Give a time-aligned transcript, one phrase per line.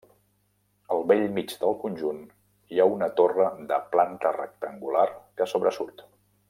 [0.95, 2.23] Al bell mig del conjunt
[2.75, 6.05] hi ha una torre de planta rectangular que sobresurt.